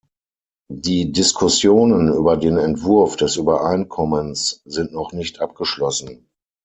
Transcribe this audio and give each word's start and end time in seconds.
Die 0.73 1.11
Diskussionen 1.11 2.11
über 2.11 2.35
den 2.35 2.57
Entwurf 2.57 3.17
des 3.17 3.35
Übereinkommens 3.35 4.63
sind 4.65 4.93
noch 4.93 5.11
nicht 5.13 5.41
abgeschlossen. 5.41 6.27